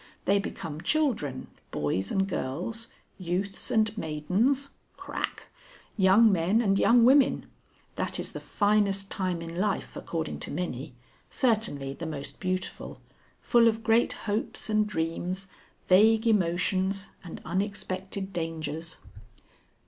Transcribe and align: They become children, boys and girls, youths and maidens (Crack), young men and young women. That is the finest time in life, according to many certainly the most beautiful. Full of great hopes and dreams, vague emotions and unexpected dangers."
They 0.25 0.39
become 0.39 0.81
children, 0.81 1.45
boys 1.69 2.11
and 2.11 2.27
girls, 2.27 2.87
youths 3.19 3.69
and 3.69 3.95
maidens 3.95 4.71
(Crack), 4.97 5.43
young 5.95 6.31
men 6.31 6.59
and 6.59 6.79
young 6.79 7.05
women. 7.05 7.45
That 7.97 8.19
is 8.19 8.31
the 8.31 8.39
finest 8.39 9.11
time 9.11 9.43
in 9.43 9.57
life, 9.59 9.95
according 9.95 10.39
to 10.39 10.49
many 10.49 10.95
certainly 11.29 11.93
the 11.93 12.07
most 12.07 12.39
beautiful. 12.39 12.99
Full 13.41 13.67
of 13.67 13.83
great 13.83 14.13
hopes 14.25 14.71
and 14.71 14.87
dreams, 14.87 15.49
vague 15.87 16.25
emotions 16.25 17.09
and 17.23 17.39
unexpected 17.45 18.33
dangers." 18.33 19.01